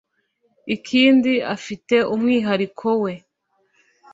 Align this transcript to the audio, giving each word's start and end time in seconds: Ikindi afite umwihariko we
Ikindi 0.75 1.33
afite 1.55 1.95
umwihariko 2.13 2.87
we 3.03 3.13